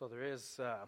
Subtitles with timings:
[0.00, 0.86] So there is uh,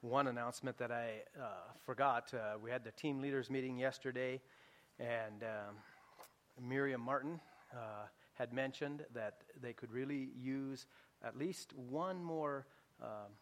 [0.00, 1.46] one announcement that I uh,
[1.84, 2.32] forgot.
[2.32, 4.40] Uh, we had the team leaders meeting yesterday,
[5.00, 5.74] and um,
[6.62, 7.40] Miriam Martin
[7.72, 10.86] uh, had mentioned that they could really use
[11.24, 12.68] at least one more
[13.02, 13.32] um,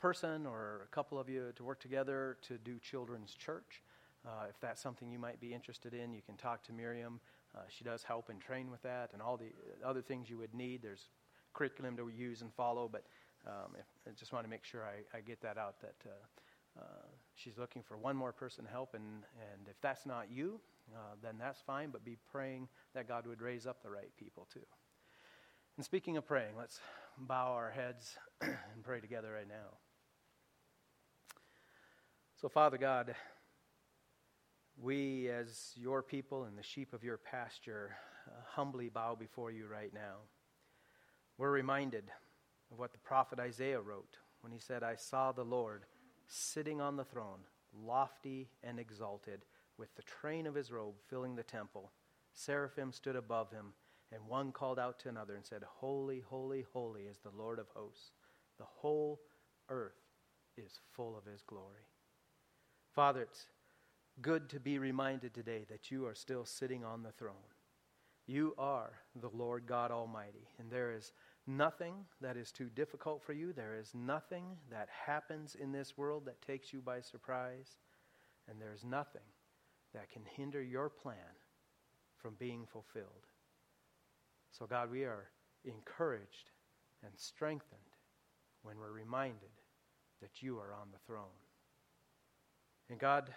[0.00, 3.82] person or a couple of you to work together to do children's church.
[4.26, 7.20] Uh, if that's something you might be interested in, you can talk to Miriam.
[7.54, 9.52] Uh, she does help and train with that and all the
[9.84, 10.80] other things you would need.
[10.80, 11.10] There's
[11.52, 13.04] curriculum to use and follow, but
[13.46, 16.80] um, if, I just want to make sure I, I get that out that uh,
[16.80, 20.60] uh, she's looking for one more person to help, and, and if that's not you,
[20.94, 24.46] uh, then that's fine, but be praying that God would raise up the right people
[24.52, 24.66] too.
[25.76, 26.80] And speaking of praying, let's
[27.18, 29.78] bow our heads and pray together right now.
[32.40, 33.14] So, Father God,
[34.80, 39.66] we as your people and the sheep of your pasture uh, humbly bow before you
[39.66, 40.16] right now.
[41.38, 42.04] We're reminded
[42.70, 45.84] of what the prophet Isaiah wrote when he said, I saw the Lord
[46.26, 47.40] sitting on the throne,
[47.84, 49.44] lofty and exalted,
[49.78, 51.92] with the train of his robe filling the temple.
[52.32, 53.72] Seraphim stood above him,
[54.12, 57.66] and one called out to another and said, Holy, holy, holy is the Lord of
[57.74, 58.12] hosts.
[58.58, 59.20] The whole
[59.68, 59.92] earth
[60.56, 61.86] is full of his glory.
[62.94, 63.46] Father, it's
[64.22, 67.34] good to be reminded today that you are still sitting on the throne.
[68.26, 71.12] You are the Lord God Almighty, and there is
[71.46, 73.52] nothing that is too difficult for you.
[73.52, 77.78] There is nothing that happens in this world that takes you by surprise.
[78.48, 79.22] And there's nothing
[79.94, 81.16] that can hinder your plan
[82.16, 83.26] from being fulfilled.
[84.50, 85.26] So, God, we are
[85.64, 86.50] encouraged
[87.02, 87.80] and strengthened
[88.62, 89.50] when we're reminded
[90.22, 91.24] that you are on the throne.
[92.88, 93.30] And, God,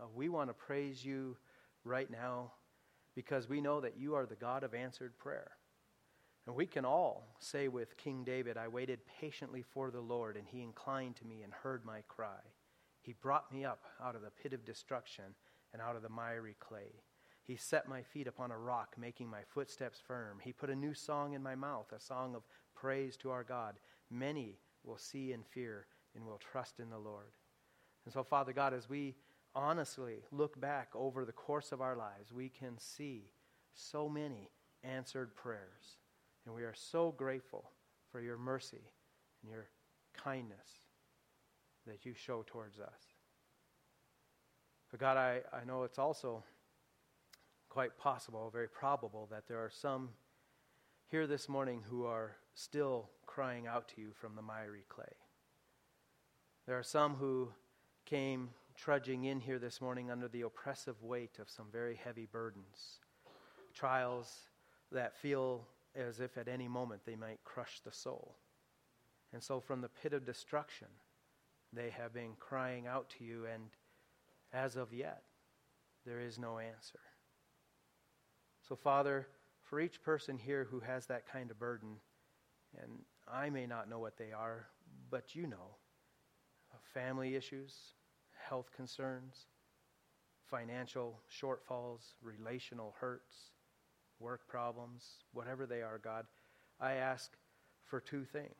[0.00, 1.36] uh, we want to praise you
[1.84, 2.52] right now
[3.14, 5.50] because we know that you are the God of answered prayer.
[6.46, 10.46] And we can all say with King David, I waited patiently for the Lord, and
[10.46, 12.40] he inclined to me and heard my cry.
[13.00, 15.34] He brought me up out of the pit of destruction
[15.72, 17.02] and out of the miry clay.
[17.44, 20.38] He set my feet upon a rock, making my footsteps firm.
[20.42, 22.42] He put a new song in my mouth, a song of
[22.74, 23.74] praise to our God.
[24.10, 27.32] Many will see and fear and will trust in the Lord.
[28.04, 29.14] And so, Father God, as we
[29.54, 33.30] honestly look back over the course of our lives, we can see
[33.74, 34.50] so many
[34.84, 35.98] answered prayers.
[36.44, 37.70] And we are so grateful
[38.10, 38.82] for your mercy
[39.42, 39.68] and your
[40.14, 40.66] kindness
[41.86, 43.00] that you show towards us.
[44.90, 46.44] But God, I, I know it's also
[47.68, 50.10] quite possible, very probable, that there are some
[51.08, 55.04] here this morning who are still crying out to you from the miry clay.
[56.66, 57.48] There are some who
[58.04, 63.00] came trudging in here this morning under the oppressive weight of some very heavy burdens,
[63.74, 64.40] trials
[64.90, 68.36] that feel as if at any moment they might crush the soul.
[69.32, 70.88] And so, from the pit of destruction,
[71.72, 73.64] they have been crying out to you, and
[74.52, 75.22] as of yet,
[76.04, 77.00] there is no answer.
[78.68, 79.26] So, Father,
[79.62, 81.96] for each person here who has that kind of burden,
[82.80, 82.90] and
[83.26, 84.66] I may not know what they are,
[85.10, 85.76] but you know
[86.92, 87.74] family issues,
[88.48, 89.46] health concerns,
[90.50, 93.52] financial shortfalls, relational hurts,
[94.22, 96.26] work problems, whatever they are, God,
[96.80, 97.32] I ask
[97.84, 98.54] for two things.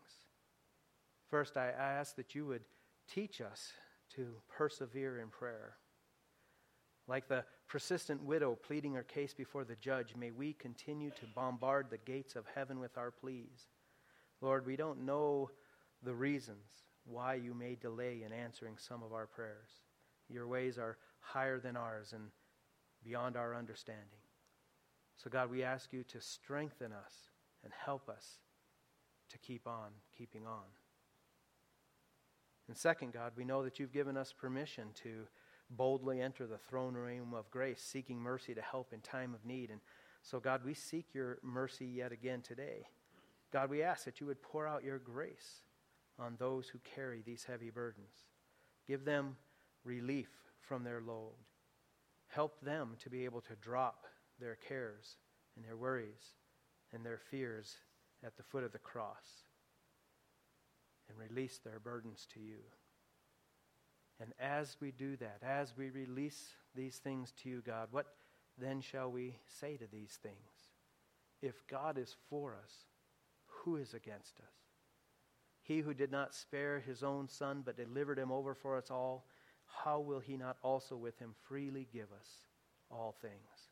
[1.31, 2.65] First, I ask that you would
[3.09, 3.73] teach us
[4.17, 5.77] to persevere in prayer.
[7.09, 11.87] Like the persistent widow pleading her case before the judge, may we continue to bombard
[11.89, 13.69] the gates of heaven with our pleas.
[14.41, 15.51] Lord, we don't know
[16.03, 16.67] the reasons
[17.05, 19.71] why you may delay in answering some of our prayers.
[20.29, 22.25] Your ways are higher than ours and
[23.03, 24.21] beyond our understanding.
[25.17, 27.15] So, God, we ask you to strengthen us
[27.63, 28.39] and help us
[29.31, 30.65] to keep on keeping on.
[32.69, 35.27] And second, God, we know that you've given us permission to
[35.71, 39.71] boldly enter the throne room of grace, seeking mercy to help in time of need.
[39.71, 39.81] And
[40.23, 42.87] so, God, we seek your mercy yet again today.
[43.53, 45.63] God, we ask that you would pour out your grace
[46.19, 48.15] on those who carry these heavy burdens.
[48.87, 49.37] Give them
[49.85, 50.31] relief
[50.61, 51.35] from their load.
[52.29, 54.07] Help them to be able to drop
[54.43, 55.17] their cares
[55.57, 56.35] and their worries
[56.93, 57.77] and their fears
[58.25, 59.47] at the foot of the cross
[61.09, 62.59] and release their burdens to you.
[64.21, 68.07] And as we do that, as we release these things to you, God, what
[68.59, 70.37] then shall we say to these things?
[71.41, 72.73] If God is for us,
[73.47, 74.55] who is against us?
[75.63, 79.27] He who did not spare his own son, but delivered him over for us all,
[79.85, 82.29] how will he not also with him freely give us
[82.91, 83.72] all things?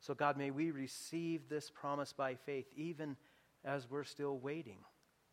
[0.00, 3.16] So, God, may we receive this promise by faith, even
[3.64, 4.78] as we're still waiting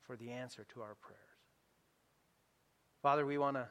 [0.01, 1.19] for the answer to our prayers.
[3.01, 3.67] Father, we want to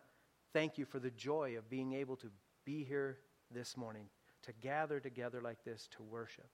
[0.53, 2.31] thank you for the joy of being able to
[2.65, 3.19] be here
[3.51, 4.07] this morning,
[4.43, 6.49] to gather together like this to worship.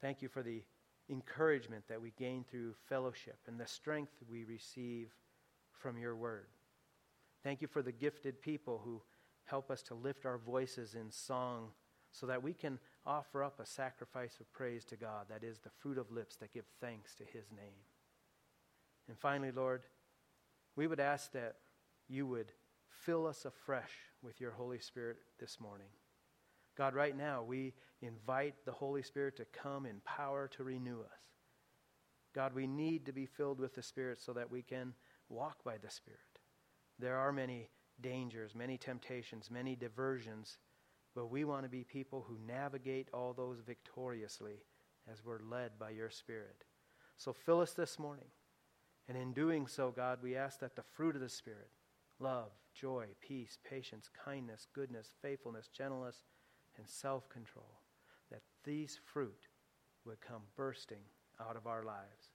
[0.00, 0.62] Thank you for the
[1.08, 5.14] encouragement that we gain through fellowship and the strength we receive
[5.72, 6.48] from your word.
[7.42, 9.02] Thank you for the gifted people who
[9.44, 11.68] help us to lift our voices in song
[12.14, 15.70] so that we can offer up a sacrifice of praise to God that is the
[15.80, 17.82] fruit of lips that give thanks to his name.
[19.08, 19.82] And finally, Lord,
[20.76, 21.56] we would ask that
[22.08, 22.52] you would
[22.88, 23.90] fill us afresh
[24.22, 25.88] with your Holy Spirit this morning.
[26.78, 31.20] God, right now, we invite the Holy Spirit to come in power to renew us.
[32.32, 34.94] God, we need to be filled with the Spirit so that we can
[35.28, 36.20] walk by the Spirit.
[36.98, 37.70] There are many
[38.00, 40.58] dangers, many temptations, many diversions,
[41.14, 44.64] but we want to be people who navigate all those victoriously
[45.10, 46.64] as we're led by your Spirit.
[47.16, 48.26] So fill us this morning.
[49.08, 51.68] And in doing so, God, we ask that the fruit of the Spirit
[52.20, 56.24] love, joy, peace, patience, kindness, goodness, faithfulness, gentleness,
[56.76, 57.80] and self control
[58.30, 59.48] that these fruit
[60.04, 61.04] would come bursting
[61.40, 62.30] out of our lives.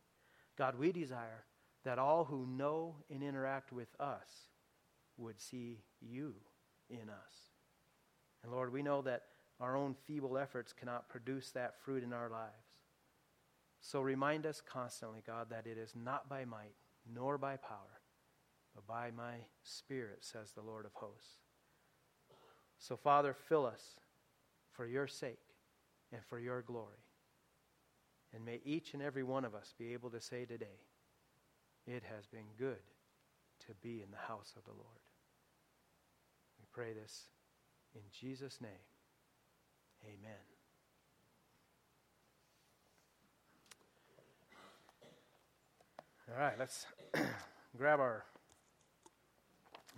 [0.57, 1.45] God, we desire
[1.83, 4.47] that all who know and interact with us
[5.17, 6.33] would see you
[6.89, 7.48] in us.
[8.43, 9.23] And Lord, we know that
[9.59, 12.53] our own feeble efforts cannot produce that fruit in our lives.
[13.81, 16.75] So remind us constantly, God, that it is not by might
[17.13, 18.01] nor by power,
[18.75, 21.37] but by my Spirit, says the Lord of hosts.
[22.77, 23.99] So, Father, fill us
[24.71, 25.39] for your sake
[26.11, 27.03] and for your glory.
[28.33, 30.79] And may each and every one of us be able to say today,
[31.87, 32.77] it has been good
[33.67, 34.99] to be in the house of the Lord.
[36.59, 37.23] We pray this
[37.95, 38.71] in Jesus' name.
[40.05, 40.37] Amen.
[46.31, 46.85] All right, let's
[47.77, 48.23] grab our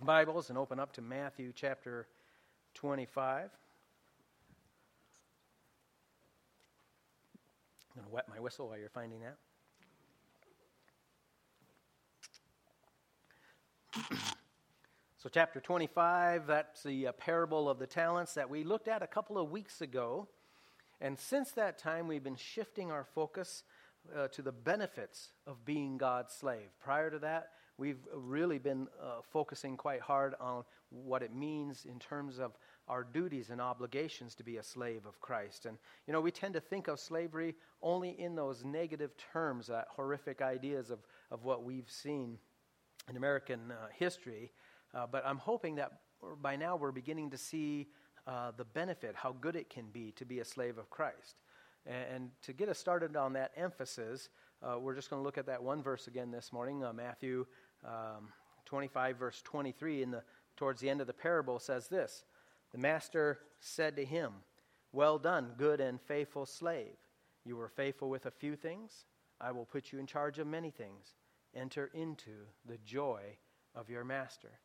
[0.02, 2.06] Bibles and open up to Matthew chapter
[2.74, 3.42] 25.
[3.42, 3.50] I'm
[7.94, 9.36] going to wet my whistle while you're finding that.
[15.22, 19.06] so, chapter 25, that's the uh, parable of the talents that we looked at a
[19.06, 20.26] couple of weeks ago.
[21.00, 23.62] And since that time, we've been shifting our focus
[24.16, 26.66] uh, to the benefits of being God's slave.
[26.82, 32.00] Prior to that, we've really been uh, focusing quite hard on what it means in
[32.00, 32.58] terms of
[32.88, 35.66] our duties and obligations to be a slave of Christ.
[35.66, 35.78] And,
[36.08, 40.42] you know, we tend to think of slavery only in those negative terms, that horrific
[40.42, 40.98] ideas of,
[41.30, 42.38] of what we've seen
[43.08, 44.50] in American uh, history.
[44.94, 45.92] Uh, but I'm hoping that
[46.40, 47.88] by now we're beginning to see
[48.26, 51.36] uh, the benefit, how good it can be to be a slave of Christ.
[51.86, 54.28] And, and to get us started on that emphasis,
[54.62, 57.46] uh, we're just going to look at that one verse again this morning, uh, Matthew
[57.84, 58.28] um,
[58.66, 60.22] 25, verse 23, in the,
[60.56, 62.24] towards the end of the parable, says this
[62.70, 64.32] The master said to him,
[64.92, 66.96] Well done, good and faithful slave.
[67.44, 69.06] You were faithful with a few things.
[69.40, 71.14] I will put you in charge of many things.
[71.54, 73.36] Enter into the joy
[73.74, 74.60] of your master.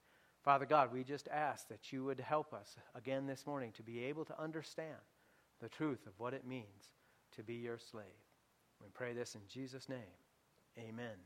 [0.47, 4.05] Father God, we just ask that you would help us again this morning to be
[4.05, 4.95] able to understand
[5.59, 6.93] the truth of what it means
[7.35, 8.05] to be your slave.
[8.81, 10.15] We pray this in Jesus' name.
[10.79, 11.17] Amen.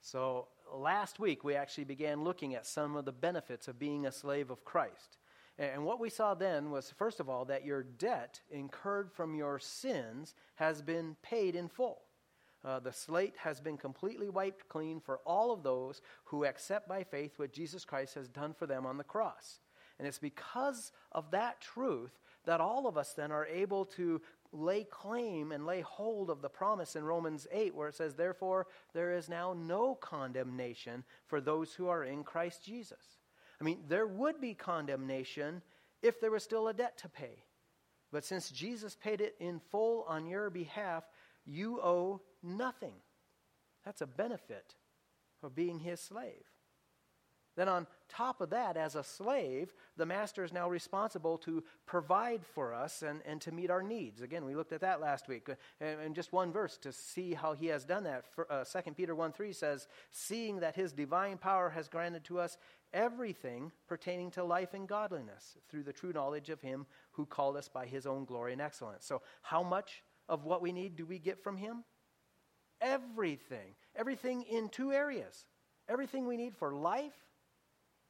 [0.00, 4.12] So, last week we actually began looking at some of the benefits of being a
[4.12, 5.18] slave of Christ.
[5.58, 9.58] And what we saw then was, first of all, that your debt incurred from your
[9.58, 12.02] sins has been paid in full.
[12.64, 17.02] Uh, the slate has been completely wiped clean for all of those who accept by
[17.02, 19.60] faith what Jesus Christ has done for them on the cross.
[19.98, 24.20] And it's because of that truth that all of us then are able to
[24.52, 28.66] lay claim and lay hold of the promise in Romans 8, where it says, Therefore,
[28.92, 33.18] there is now no condemnation for those who are in Christ Jesus.
[33.60, 35.62] I mean, there would be condemnation
[36.02, 37.44] if there was still a debt to pay.
[38.12, 41.04] But since Jesus paid it in full on your behalf,
[41.46, 42.94] you owe nothing.
[43.84, 44.74] That's a benefit
[45.42, 46.44] of being his slave.
[47.56, 52.44] Then, on top of that, as a slave, the master is now responsible to provide
[52.44, 54.22] for us and, and to meet our needs.
[54.22, 55.48] Again, we looked at that last week.
[55.80, 58.24] And, and just one verse to see how he has done that.
[58.34, 62.40] For, uh, 2 Peter 1 3 says, Seeing that his divine power has granted to
[62.40, 62.56] us
[62.92, 67.68] everything pertaining to life and godliness through the true knowledge of him who called us
[67.68, 69.06] by his own glory and excellence.
[69.06, 71.84] So, how much of what we need do we get from him?
[72.84, 73.74] Everything.
[73.96, 75.46] Everything in two areas.
[75.88, 77.16] Everything we need for life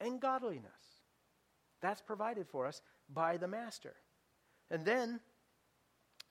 [0.01, 1.03] and godliness.
[1.81, 3.95] That's provided for us by the Master.
[4.71, 5.21] And then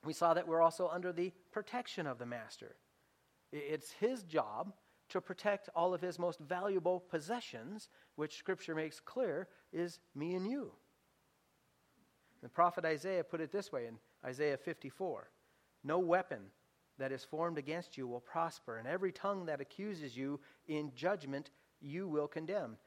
[0.03, 2.75] we saw that we're also under the protection of the Master.
[3.51, 4.73] It's his job
[5.09, 10.47] to protect all of his most valuable possessions, which Scripture makes clear is me and
[10.47, 10.71] you.
[12.41, 15.29] The prophet Isaiah put it this way in Isaiah 54
[15.83, 16.39] No weapon
[17.03, 21.49] that is formed against you will prosper, and every tongue that accuses you in judgment
[21.81, 22.77] you will condemn.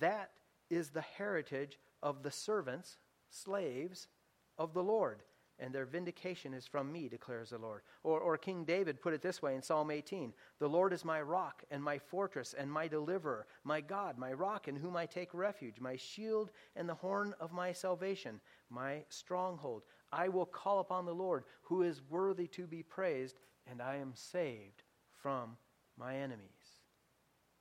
[0.00, 0.30] That
[0.70, 2.96] is the heritage of the servants,
[3.28, 4.08] slaves
[4.56, 5.22] of the Lord
[5.58, 7.82] and their vindication is from me, declares the Lord.
[8.02, 11.20] Or, or King David put it this way in Psalm 18 The Lord is my
[11.22, 15.32] rock and my fortress and my deliverer, my God, my rock in whom I take
[15.32, 19.84] refuge, my shield and the horn of my salvation, my stronghold.
[20.12, 24.12] I will call upon the Lord, who is worthy to be praised, and I am
[24.14, 24.82] saved
[25.22, 25.56] from
[25.98, 26.46] my enemies.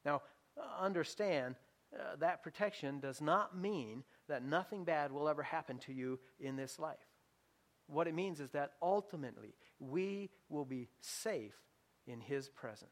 [0.04, 0.22] Now,
[0.80, 1.56] understand
[1.94, 6.56] uh, that protection does not mean that nothing bad will ever happen to you in
[6.56, 6.98] this life.
[7.88, 11.56] What it means is that ultimately we will be safe
[12.08, 12.90] in His presence.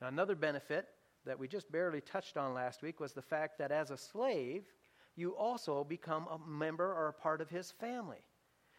[0.00, 0.86] Now, another benefit
[1.24, 4.64] that we just barely touched on last week was the fact that as a slave,
[5.16, 8.24] you also become a member or a part of His family.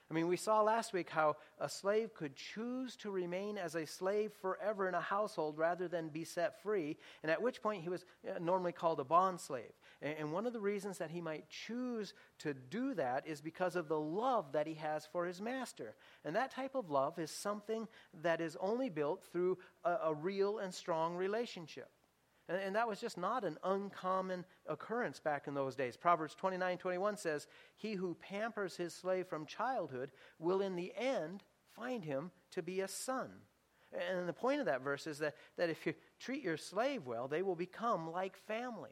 [0.10, 3.86] I mean, we saw last week how a slave could choose to remain as a
[3.86, 7.90] slave forever in a household rather than be set free, and at which point he
[7.90, 9.72] was uh, normally called a bond slave.
[10.02, 13.88] And one of the reasons that he might choose to do that is because of
[13.88, 15.94] the love that he has for his master.
[16.26, 17.88] And that type of love is something
[18.24, 21.92] that is only built through a, a real and strong relationship.
[22.50, 25.96] And, and, that was just not an uncommon occurrence back in those days.
[25.96, 31.44] Proverbs 29 21 says, He who pampers his slave from childhood will in the end
[31.76, 33.30] find him to be a son.
[33.92, 37.28] And the point of that verse is that, that if you treat your slave well,
[37.28, 38.92] they will become like family.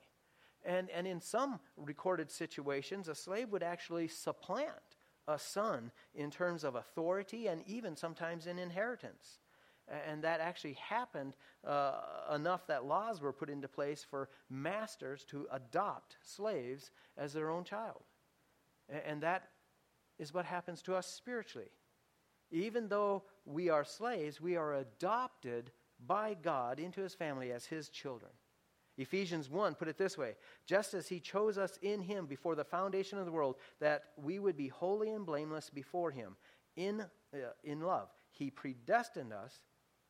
[0.63, 4.71] And, and in some recorded situations, a slave would actually supplant
[5.27, 9.39] a son in terms of authority and even sometimes in inheritance.
[10.07, 11.33] And that actually happened
[11.65, 11.93] uh,
[12.35, 17.63] enough that laws were put into place for masters to adopt slaves as their own
[17.63, 18.03] child.
[19.05, 19.49] And that
[20.19, 21.69] is what happens to us spiritually.
[22.51, 25.71] Even though we are slaves, we are adopted
[26.05, 28.31] by God into his family as his children.
[28.97, 32.63] Ephesians 1 put it this way just as he chose us in him before the
[32.63, 36.35] foundation of the world, that we would be holy and blameless before him
[36.75, 37.01] in,
[37.33, 39.61] uh, in love, he predestined us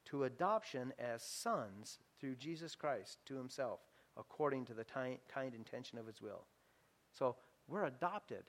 [0.09, 3.79] to adoption as sons through Jesus Christ to himself,
[4.17, 6.45] according to the ty- kind intention of his will.
[7.13, 7.35] So
[7.67, 8.43] we're adopted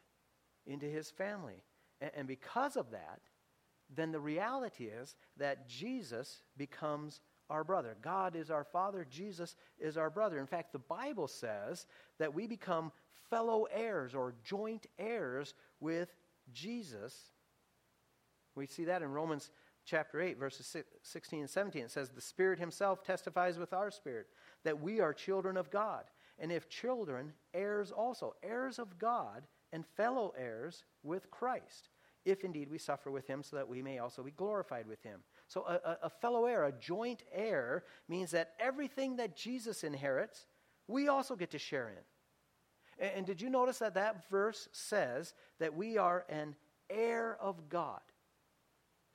[0.67, 1.62] into his family.
[2.00, 3.21] And, and because of that,
[3.95, 7.97] then the reality is that Jesus becomes our brother.
[8.03, 10.38] God is our father, Jesus is our brother.
[10.38, 11.87] In fact, the Bible says
[12.19, 12.93] that we become
[13.31, 16.11] fellow heirs or joint heirs with
[16.53, 17.15] Jesus.
[18.55, 19.50] We see that in Romans
[19.88, 21.83] chapter 8, verses 16 and 17.
[21.83, 24.26] It says, The Spirit Himself testifies with our spirit
[24.64, 26.04] that we are children of God.
[26.38, 31.88] And if children, heirs also, heirs of God and fellow heirs with Christ,
[32.25, 35.21] if indeed we suffer with Him, so that we may also be glorified with Him.
[35.49, 40.47] So, a, a fellow heir, a joint heir, means that everything that Jesus inherits,
[40.87, 43.04] we also get to share in.
[43.04, 46.54] And, and did you notice that that verse says that we are an
[46.90, 48.00] heir of God?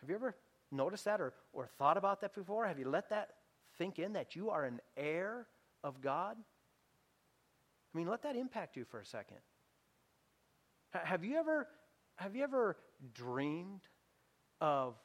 [0.01, 0.36] Have you ever
[0.74, 2.65] noticed that or, or thought about that before?
[2.65, 3.30] Have you let that
[3.77, 5.48] think in that you are an heir
[5.84, 6.38] of God?
[7.94, 9.38] I mean, let that impact you for a second.
[10.92, 11.68] Have you ever,
[12.15, 12.77] have you ever
[13.13, 13.82] dreamed
[14.62, 14.96] of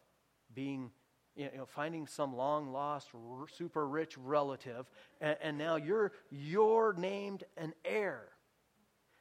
[0.55, 0.91] being
[1.39, 4.87] you know, finding some long lost, r- super rich relative,
[5.21, 8.29] and, and now you're, you're named an heir.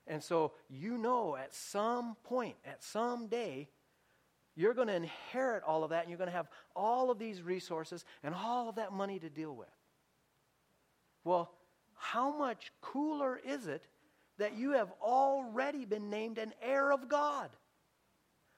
[0.07, 3.69] And so you know at some point, at some day,
[4.57, 7.43] you're going to inherit all of that, and you're going to have all of these
[7.43, 9.69] resources and all of that money to deal with.
[11.23, 11.51] Well,
[11.93, 13.85] how much cooler is it
[14.39, 17.51] that you have already been named an heir of God?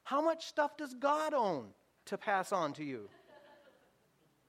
[0.04, 1.66] How much stuff does God own
[2.06, 3.10] to pass on to you?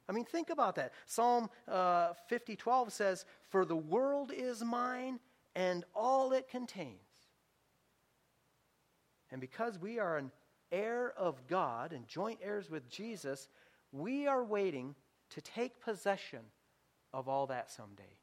[0.08, 0.92] I mean, think about that.
[1.06, 5.18] Psalm uh, 50 12 says, For the world is mine
[5.56, 6.98] and all it contains.
[9.32, 10.30] And because we are an
[10.72, 13.48] heir of God and joint heirs with Jesus,
[13.92, 14.94] we are waiting
[15.30, 16.40] to take possession
[17.12, 18.18] of all that someday.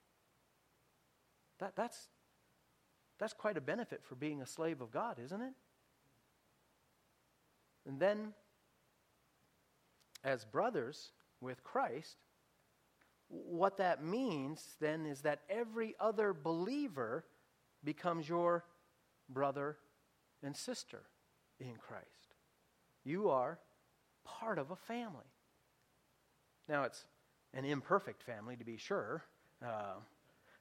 [1.59, 2.07] That, that's,
[3.19, 5.53] that's quite a benefit for being a slave of God, isn't it?
[7.87, 8.33] And then,
[10.23, 11.11] as brothers,
[11.41, 12.17] with Christ,
[13.29, 17.25] what that means then is that every other believer
[17.83, 18.63] becomes your
[19.29, 19.77] brother
[20.43, 21.03] and sister
[21.59, 22.26] in Christ.
[23.07, 23.57] You are
[24.25, 25.31] part of a family.
[26.67, 27.05] Now, it's
[27.53, 29.23] an imperfect family, to be sure,
[29.65, 29.93] uh,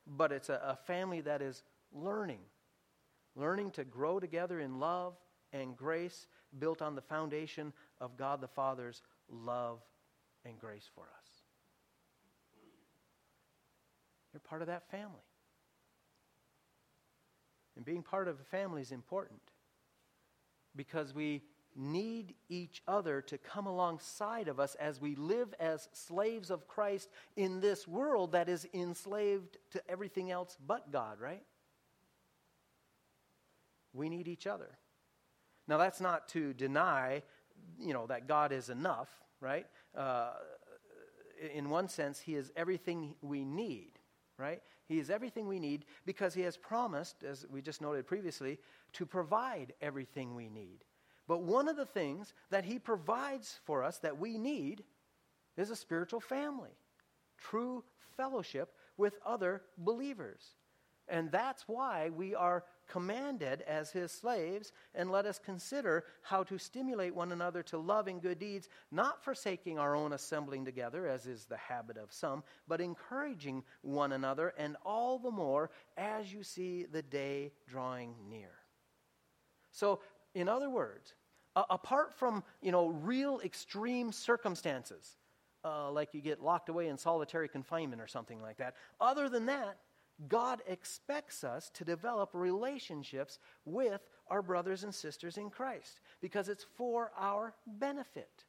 [0.06, 2.38] but it's a, a family that is learning,
[3.34, 5.14] learning to grow together in love
[5.52, 6.28] and grace
[6.60, 9.80] built on the foundation of God the Father's love
[10.44, 11.28] and grace for us.
[14.32, 15.26] You're part of that family.
[17.74, 19.40] And being part of a family is important
[20.76, 21.42] because we
[21.76, 27.11] need each other to come alongside of us as we live as slaves of Christ
[27.37, 31.42] in this world that is enslaved to everything else but God, right?
[33.92, 34.78] We need each other.
[35.68, 37.23] Now, that's not to deny,
[37.78, 39.09] you know, that God is enough,
[39.40, 39.66] right?
[39.97, 40.30] Uh,
[41.54, 43.92] in one sense, He is everything we need,
[44.38, 44.62] right?
[44.87, 48.59] He is everything we need because He has promised, as we just noted previously,
[48.95, 50.85] to provide everything we need.
[51.28, 54.85] But one of the things that He provides for us that we need
[55.56, 56.76] is a spiritual family,
[57.38, 57.83] true
[58.16, 60.54] fellowship with other believers.
[61.09, 66.59] And that's why we are commanded as his slaves, and let us consider how to
[66.59, 71.26] stimulate one another to love and good deeds, not forsaking our own assembling together, as
[71.26, 76.42] is the habit of some, but encouraging one another, and all the more as you
[76.42, 78.52] see the day drawing near.
[79.73, 80.00] So,
[80.37, 81.14] in other words,
[81.57, 85.16] uh, apart from you know real extreme circumstances,
[85.64, 89.47] uh, like you get locked away in solitary confinement or something like that, other than
[89.47, 89.78] that,
[90.28, 96.66] God expects us to develop relationships with our brothers and sisters in Christ because it's
[96.76, 98.45] for our benefit.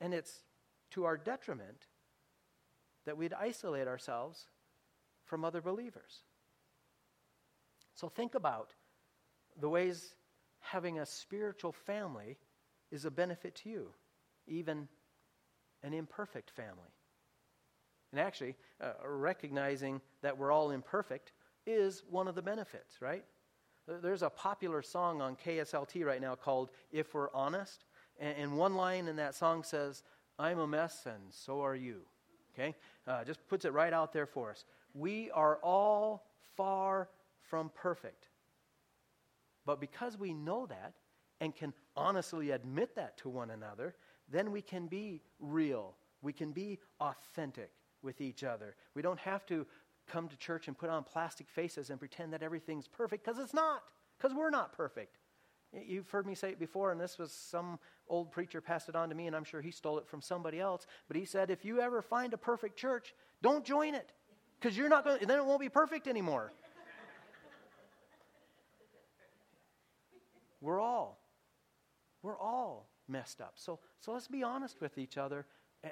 [0.00, 0.42] And it's
[0.92, 1.86] to our detriment
[3.04, 4.46] that we'd isolate ourselves
[5.24, 6.22] from other believers.
[7.94, 8.74] So think about
[9.60, 10.14] the ways
[10.60, 12.36] having a spiritual family
[12.90, 13.88] is a benefit to you,
[14.46, 14.88] even
[15.82, 16.92] an imperfect family.
[18.12, 21.32] And actually, uh, recognizing that we're all imperfect
[21.66, 23.24] is one of the benefits, right?
[23.86, 27.84] There's a popular song on KSLT right now called If We're Honest.
[28.18, 30.02] And, one line in that song says,
[30.38, 32.00] I'm a mess and so are you.
[32.52, 32.74] Okay?
[33.06, 34.64] Uh, just puts it right out there for us.
[34.92, 37.08] We are all far
[37.40, 38.27] from perfect.
[39.68, 40.94] But because we know that
[41.42, 45.94] and can honestly admit that to one another, then we can be real.
[46.22, 48.76] We can be authentic with each other.
[48.94, 49.66] We don't have to
[50.10, 53.52] come to church and put on plastic faces and pretend that everything's perfect because it's
[53.52, 53.82] not,
[54.16, 55.18] because we're not perfect.
[55.74, 57.78] You've heard me say it before, and this was some
[58.08, 60.60] old preacher passed it on to me, and I'm sure he stole it from somebody
[60.60, 60.86] else.
[61.08, 64.12] But he said, if you ever find a perfect church, don't join it
[64.58, 65.18] because you're not going.
[65.26, 66.54] Then it won't be perfect anymore.
[70.60, 71.20] We're all,
[72.22, 73.54] we're all messed up.
[73.56, 75.46] So, so let's be honest with each other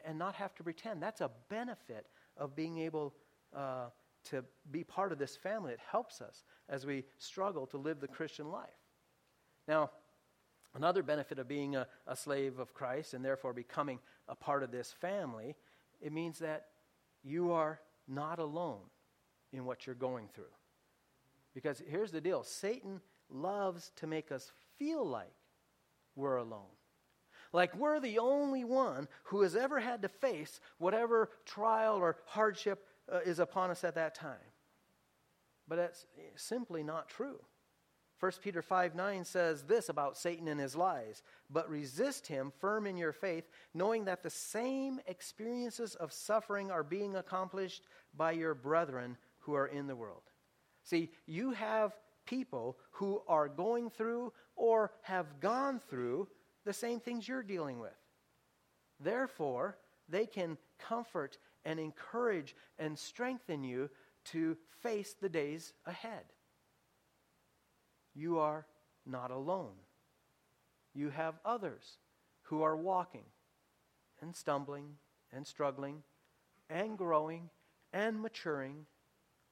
[0.04, 1.02] and not have to pretend.
[1.02, 3.14] That's a benefit of being able
[3.54, 3.86] uh,
[4.24, 5.72] to be part of this family.
[5.72, 8.68] It helps us as we struggle to live the Christian life.
[9.68, 9.90] Now,
[10.74, 14.70] another benefit of being a, a slave of Christ and therefore becoming a part of
[14.70, 15.54] this family,
[16.00, 16.66] it means that
[17.22, 18.82] you are not alone
[19.52, 20.44] in what you're going through.
[21.54, 25.34] Because here's the deal Satan loves to make us feel like
[26.14, 26.62] we're alone.
[27.52, 32.86] Like we're the only one who has ever had to face whatever trial or hardship
[33.10, 34.36] uh, is upon us at that time.
[35.68, 37.40] But that's simply not true.
[38.20, 41.22] 1 Peter 5 9 says this about Satan and his lies.
[41.50, 46.82] But resist him firm in your faith, knowing that the same experiences of suffering are
[46.82, 47.86] being accomplished
[48.16, 50.22] by your brethren who are in the world.
[50.82, 51.92] See, you have
[52.26, 56.28] people who are going through or have gone through
[56.64, 57.96] the same things you're dealing with.
[59.00, 63.90] Therefore, they can comfort and encourage and strengthen you
[64.26, 66.24] to face the days ahead.
[68.14, 68.66] You are
[69.04, 69.74] not alone.
[70.94, 71.98] You have others
[72.42, 73.24] who are walking
[74.20, 74.94] and stumbling
[75.32, 76.02] and struggling
[76.70, 77.50] and growing
[77.92, 78.86] and maturing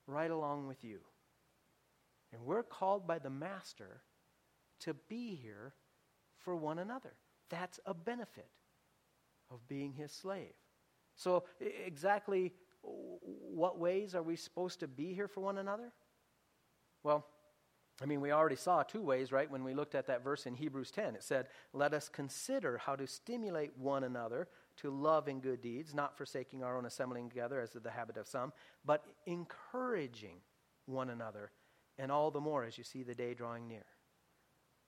[0.06, 1.00] right along with you.
[2.34, 4.02] And we're called by the Master
[4.80, 5.74] to be here
[6.38, 7.14] for one another.
[7.48, 8.48] That's a benefit
[9.50, 10.52] of being his slave.
[11.16, 15.92] So, exactly what ways are we supposed to be here for one another?
[17.04, 17.24] Well,
[18.02, 20.54] I mean, we already saw two ways, right, when we looked at that verse in
[20.54, 21.14] Hebrews 10.
[21.14, 25.94] It said, Let us consider how to stimulate one another to love and good deeds,
[25.94, 28.52] not forsaking our own assembling together, as is the habit of some,
[28.84, 30.38] but encouraging
[30.86, 31.52] one another,
[31.98, 33.84] and all the more as you see the day drawing near.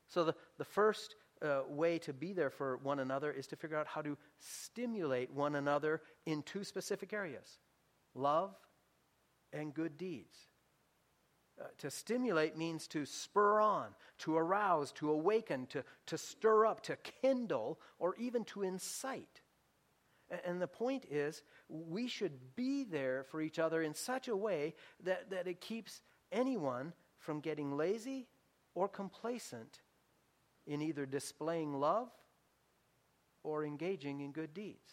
[0.08, 3.76] So, the, the first uh, way to be there for one another is to figure
[3.76, 7.58] out how to stimulate one another in two specific areas
[8.14, 8.54] love
[9.52, 10.36] and good deeds.
[11.58, 13.86] Uh, to stimulate means to spur on,
[14.18, 19.40] to arouse, to awaken, to, to stir up, to kindle, or even to incite.
[20.30, 24.36] And, and the point is, we should be there for each other in such a
[24.36, 26.02] way that, that it keeps
[26.36, 28.28] anyone from getting lazy
[28.74, 29.80] or complacent
[30.66, 32.08] in either displaying love
[33.42, 34.92] or engaging in good deeds.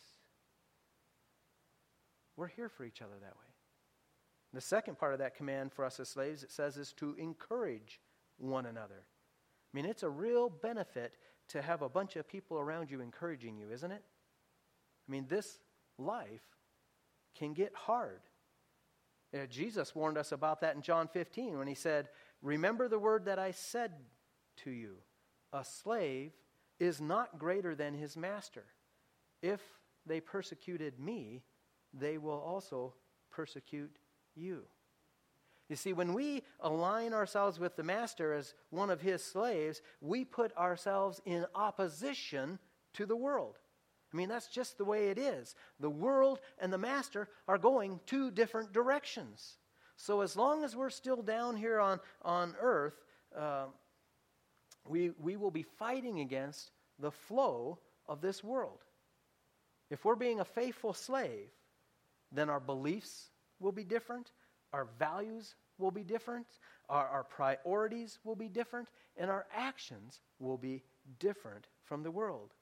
[2.36, 3.54] We're here for each other that way.
[4.54, 8.00] The second part of that command for us as slaves, it says, is to encourage
[8.38, 9.04] one another.
[9.04, 11.18] I mean, it's a real benefit
[11.50, 14.04] to have a bunch of people around you encouraging you, isn't it?
[15.08, 15.60] I mean, this
[15.98, 16.44] life
[17.36, 18.22] can get hard.
[19.34, 22.10] Uh, Jesus warned us about that in John 15 when he said,
[22.42, 23.92] Remember the word that I said
[24.58, 24.98] to you
[25.52, 26.32] a slave
[26.80, 28.66] is not greater than his master.
[29.42, 29.62] If
[30.06, 31.44] they persecuted me,
[31.94, 32.94] they will also
[33.32, 33.96] persecute
[34.36, 34.64] you.
[35.70, 40.26] You see, when we align ourselves with the master as one of his slaves, we
[40.26, 42.60] put ourselves in opposition
[42.94, 43.58] to the world.
[44.14, 45.56] I mean, that's just the way it is.
[45.80, 49.58] The world and the master are going two different directions.
[49.96, 52.94] So, as long as we're still down here on, on earth,
[53.36, 53.66] uh,
[54.88, 58.84] we, we will be fighting against the flow of this world.
[59.90, 61.50] If we're being a faithful slave,
[62.32, 64.32] then our beliefs will be different,
[64.74, 66.48] our values will be different,
[66.90, 70.84] our, our priorities will be different, and our actions will be
[71.20, 72.54] different from the world.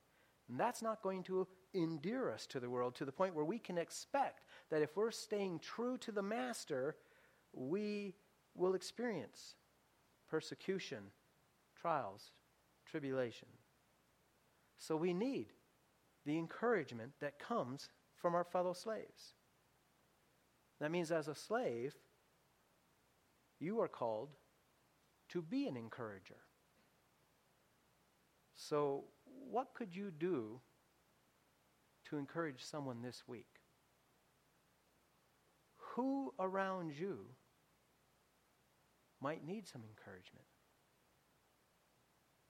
[0.52, 3.58] And that's not going to endear us to the world to the point where we
[3.58, 6.98] can expect that if we're staying true to the Master,
[7.54, 8.16] we
[8.54, 9.56] will experience
[10.30, 11.04] persecution
[11.80, 12.32] trials,
[12.86, 13.48] tribulation.
[14.78, 15.54] So we need
[16.26, 17.88] the encouragement that comes
[18.18, 19.36] from our fellow slaves.
[20.82, 21.96] That means, as a slave,
[23.58, 24.32] you are called
[25.30, 26.42] to be an encourager.
[28.54, 29.06] So,
[29.50, 30.60] what could you do
[32.10, 33.48] to encourage someone this week?
[35.96, 37.20] Who around you
[39.22, 40.46] might need some encouragement?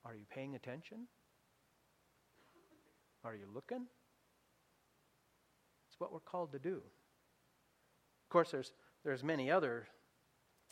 [0.06, 1.08] Are you paying attention?
[3.24, 3.86] Are you looking?
[5.90, 6.78] It's what we're called to do.
[6.78, 8.72] Of course, there's,
[9.04, 9.88] there's many other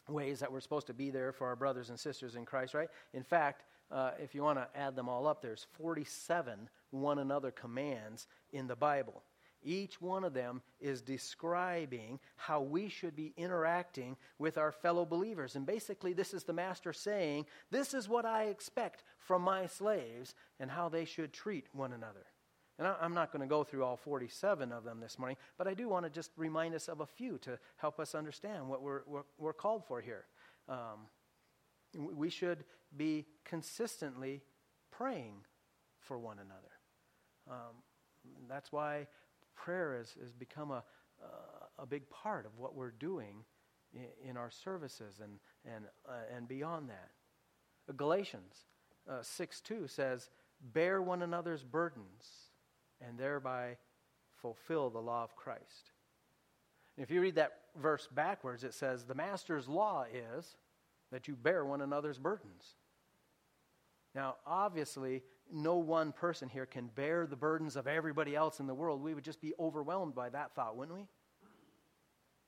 [0.08, 2.90] ways that we're supposed to be there for our brothers and sisters in Christ, right?
[3.14, 7.52] In fact, uh, if you want to add them all up, there's 47 one another
[7.52, 9.24] commands in the Bible.
[9.62, 15.56] Each one of them is describing how we should be interacting with our fellow believers.
[15.56, 20.34] And basically, this is the master saying, This is what I expect from my slaves
[20.60, 22.26] and how they should treat one another.
[22.78, 25.74] And I'm not going to go through all 47 of them this morning, but I
[25.74, 29.02] do want to just remind us of a few to help us understand what we're,
[29.06, 30.24] we're, we're called for here.
[30.70, 31.08] Um,
[31.98, 32.64] we should
[32.96, 34.42] be consistently
[34.92, 35.36] praying
[36.00, 36.72] for one another.
[37.50, 37.76] Um,
[38.48, 39.08] that's why
[39.56, 40.84] prayer has, has become a,
[41.24, 43.44] uh, a big part of what we're doing
[43.94, 47.10] in, in our services and, and, uh, and beyond that.
[47.98, 48.66] Galatians
[49.10, 50.30] uh, 6 2 says,
[50.62, 52.52] Bear one another's burdens
[53.02, 53.78] and thereby
[54.42, 55.92] fulfill the law of Christ.
[56.98, 60.56] if you read that verse backwards, it says, The master's law is
[61.12, 62.76] that you bear one another's burdens.
[64.16, 68.74] Now, obviously, no one person here can bear the burdens of everybody else in the
[68.74, 69.02] world.
[69.02, 71.06] We would just be overwhelmed by that thought, wouldn't we?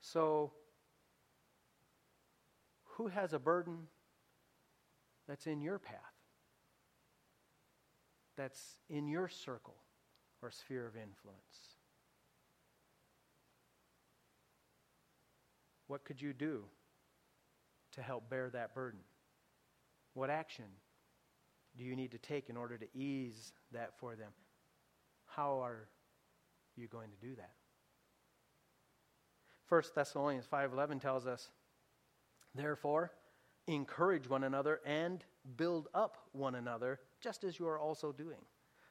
[0.00, 0.52] So,
[2.96, 3.86] who has a burden
[5.28, 5.98] that's in your path?
[8.36, 9.76] That's in your circle
[10.42, 11.76] or sphere of influence?
[15.86, 16.64] What could you do
[17.92, 19.00] to help bear that burden?
[20.14, 20.66] What action
[21.76, 24.32] do you need to take in order to ease that for them?
[25.26, 25.88] How are
[26.76, 27.54] you going to do that?
[29.68, 31.50] 1 Thessalonians 5:11 tells us,
[32.54, 33.14] "Therefore,
[33.66, 35.24] encourage one another and
[35.56, 38.44] build up one another, just as you are also doing."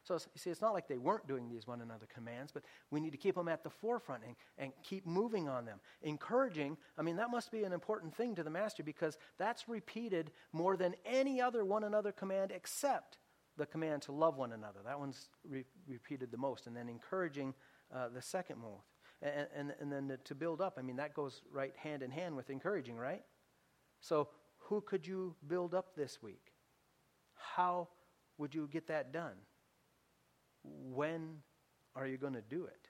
[0.04, 3.00] So, you see, it's not like they weren't doing these one another commands, but we
[3.00, 5.78] need to keep them at the forefront and, and keep moving on them.
[6.02, 10.32] Encouraging, I mean, that must be an important thing to the master because that's repeated
[10.52, 13.18] more than any other one another command except
[13.56, 14.80] the command to love one another.
[14.84, 16.66] That one's re- repeated the most.
[16.66, 17.54] And then encouraging
[17.94, 18.88] uh, the second most.
[19.20, 22.34] And, and, and then to build up, I mean, that goes right hand in hand
[22.34, 23.22] with encouraging, right?
[24.00, 26.52] So, who could you build up this week?
[27.34, 27.88] How
[28.38, 29.36] would you get that done?
[30.64, 31.42] When
[31.94, 32.88] are you going to do it?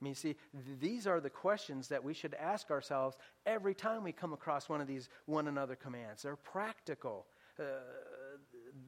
[0.00, 4.02] I mean, see, th- these are the questions that we should ask ourselves every time
[4.02, 6.22] we come across one of these one another commands.
[6.22, 7.26] They're practical.
[7.58, 7.64] Uh,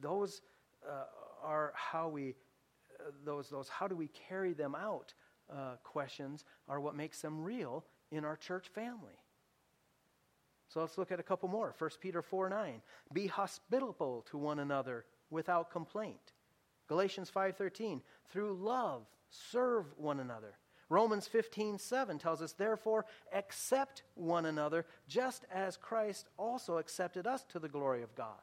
[0.01, 0.41] those
[0.87, 1.05] uh,
[1.43, 2.35] are how we,
[2.99, 5.13] uh, those, those how do we carry them out
[5.51, 9.19] uh, questions are what makes them real in our church family.
[10.69, 11.75] So let's look at a couple more.
[11.77, 12.81] 1 Peter 4 9.
[13.13, 16.33] Be hospitable to one another without complaint.
[16.87, 18.01] Galatians 5:13.
[18.29, 20.57] Through love serve one another.
[20.89, 27.59] Romans 15:7 tells us, therefore, accept one another, just as Christ also accepted us to
[27.59, 28.41] the glory of God.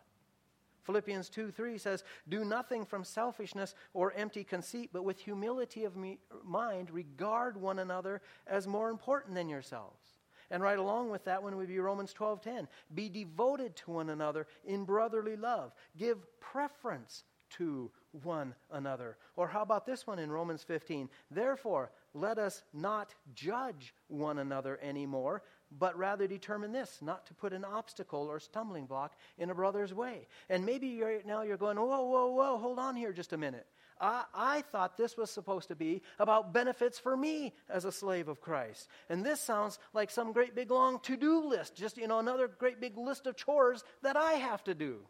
[0.82, 5.96] Philippians 2, 3 says, Do nothing from selfishness or empty conceit, but with humility of
[6.42, 10.18] mind, regard one another as more important than yourselves.
[10.50, 12.66] And right along with that one would be Romans 12:10.
[12.92, 15.72] Be devoted to one another in brotherly love.
[15.96, 17.90] Give preference to
[18.22, 19.16] one another.
[19.36, 21.08] Or how about this one in Romans 15?
[21.30, 27.52] Therefore, let us not judge one another anymore, but rather determine this not to put
[27.52, 30.26] an obstacle or stumbling block in a brother's way.
[30.48, 33.66] And maybe you're, now you're going, whoa, whoa, whoa, hold on here just a minute.
[34.00, 38.28] I, I thought this was supposed to be about benefits for me as a slave
[38.28, 38.88] of Christ.
[39.08, 42.48] And this sounds like some great big long to do list, just, you know, another
[42.48, 45.00] great big list of chores that I have to do.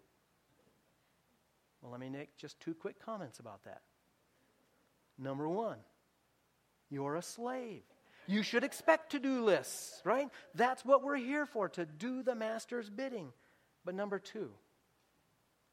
[1.80, 3.82] Well, let me make just two quick comments about that.
[5.18, 5.78] Number one,
[6.90, 7.82] you're a slave.
[8.26, 10.28] You should expect to do lists, right?
[10.54, 13.32] That's what we're here for, to do the master's bidding.
[13.84, 14.50] But number two,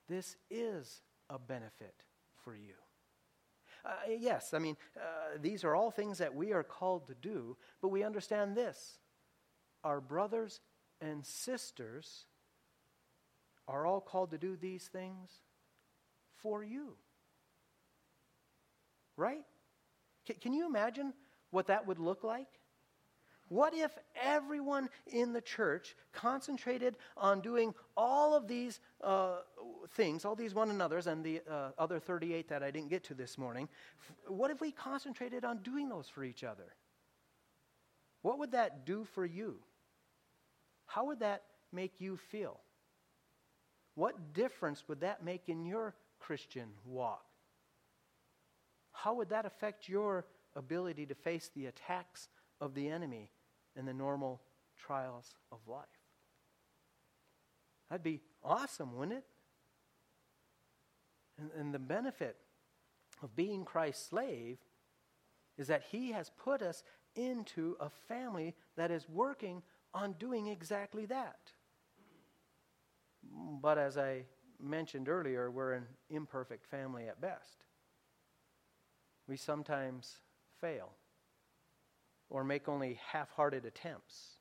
[0.08, 1.94] this is a benefit
[2.44, 2.74] for you.
[3.86, 7.58] Uh, yes, I mean, uh, these are all things that we are called to do,
[7.82, 9.00] but we understand this.
[9.84, 10.60] Our brothers
[11.00, 12.26] and sisters
[13.68, 15.30] are all called to do these things
[16.42, 16.94] for you.
[19.16, 19.44] Right?
[20.42, 21.14] Can you imagine
[21.52, 22.48] what that would look like?
[23.50, 29.38] What if everyone in the church concentrated on doing all of these uh,
[29.92, 33.14] things, all these one another's, and the uh, other 38 that I didn't get to
[33.14, 33.70] this morning?
[34.28, 36.76] What if we concentrated on doing those for each other?
[38.22, 39.60] What would that do for you?
[40.86, 42.60] How would that make you feel?
[43.96, 47.26] What difference would that make in your Christian walk?
[48.92, 50.26] How would that affect your
[50.56, 53.30] ability to face the attacks of the enemy
[53.76, 54.42] and the normal
[54.78, 55.86] trials of life?
[57.90, 59.26] That'd be awesome, wouldn't it?
[61.40, 62.38] And, and the benefit
[63.22, 64.58] of being Christ's slave
[65.58, 66.84] is that he has put us
[67.16, 71.52] into a family that is working on doing exactly that.
[73.62, 74.24] But as I
[74.62, 77.66] mentioned earlier, we're an imperfect family at best.
[79.28, 80.18] We sometimes
[80.60, 80.90] fail
[82.30, 84.38] or make only half hearted attempts.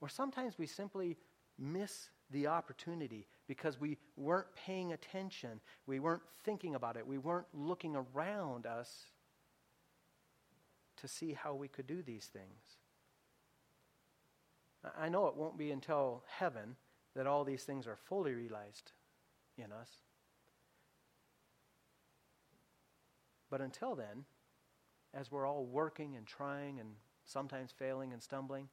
[0.00, 1.16] Or sometimes we simply
[1.58, 5.60] miss the opportunity because we weren't paying attention.
[5.86, 7.06] We weren't thinking about it.
[7.06, 9.06] We weren't looking around us
[10.98, 12.78] to see how we could do these things.
[14.98, 16.76] I know it won't be until heaven
[17.14, 18.92] that all these things are fully realized
[19.58, 19.90] in us.
[23.50, 24.24] But until then,
[25.14, 26.90] as we're all working and trying and
[27.24, 28.68] sometimes failing and stumbling,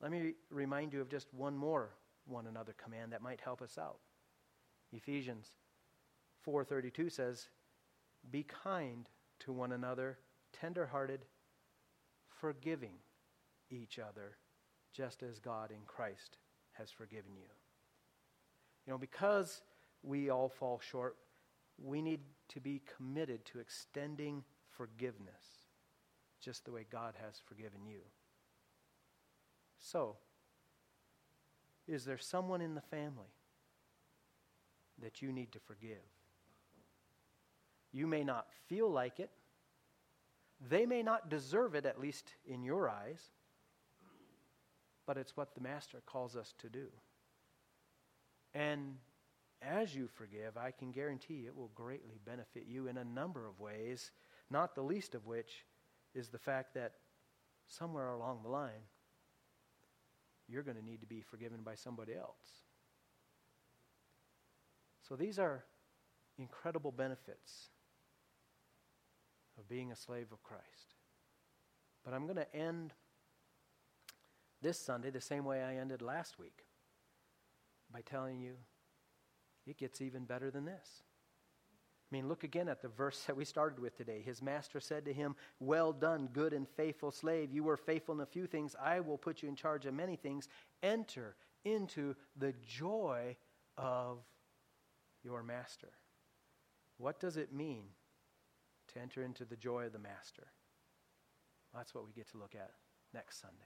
[0.00, 1.90] let me remind you of just one more
[2.24, 3.98] one another command that might help us out.
[4.92, 5.52] Ephesians
[6.40, 7.48] 4:32 says,
[8.30, 9.08] "Be kind
[9.40, 10.20] to one another,
[10.52, 11.26] tenderhearted,
[12.28, 13.02] forgiving
[13.70, 14.38] each other,
[14.92, 16.38] just as God in Christ
[16.72, 17.50] has forgiven you."
[18.86, 19.62] You know, because
[20.02, 21.16] we all fall short,
[21.82, 25.68] we need to be committed to extending forgiveness
[26.40, 28.00] just the way God has forgiven you.
[29.78, 30.16] So,
[31.86, 33.32] is there someone in the family
[35.00, 35.98] that you need to forgive?
[37.92, 39.30] You may not feel like it.
[40.68, 43.30] They may not deserve it, at least in your eyes,
[45.06, 46.86] but it's what the Master calls us to do.
[48.54, 48.96] And
[49.62, 53.60] as you forgive, I can guarantee it will greatly benefit you in a number of
[53.60, 54.10] ways,
[54.50, 55.64] not the least of which
[56.14, 56.94] is the fact that
[57.68, 58.88] somewhere along the line,
[60.48, 62.62] you're going to need to be forgiven by somebody else.
[65.08, 65.64] So these are
[66.38, 67.68] incredible benefits
[69.58, 70.94] of being a slave of Christ.
[72.04, 72.92] But I'm going to end
[74.60, 76.64] this Sunday the same way I ended last week
[77.92, 78.54] by telling you
[79.66, 81.02] it gets even better than this.
[82.10, 84.20] I mean, look again at the verse that we started with today.
[84.22, 87.50] His master said to him, Well done, good and faithful slave.
[87.50, 88.76] You were faithful in a few things.
[88.82, 90.48] I will put you in charge of many things.
[90.82, 93.36] Enter into the joy
[93.78, 94.18] of
[95.24, 95.88] your master.
[96.98, 97.84] What does it mean
[98.92, 100.48] to enter into the joy of the master?
[101.72, 102.72] Well, that's what we get to look at
[103.14, 103.56] next Sunday.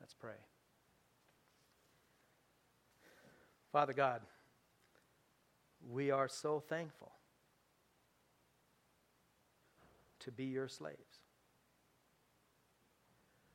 [0.00, 0.40] Let's pray.
[3.72, 4.22] Father God,
[5.80, 7.12] we are so thankful
[10.20, 11.20] to be your slaves.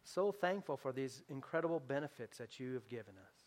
[0.03, 3.45] So thankful for these incredible benefits that you have given us,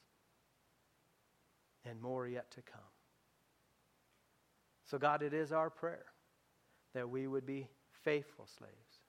[1.84, 2.80] and more yet to come.
[4.84, 6.06] So, God, it is our prayer
[6.94, 7.68] that we would be
[8.02, 9.00] faithful slaves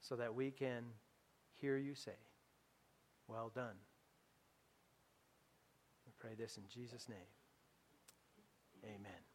[0.00, 0.84] so that we can
[1.54, 2.16] hear you say,
[3.28, 3.76] Well done.
[6.06, 7.18] We pray this in Jesus' name.
[8.84, 9.31] Amen.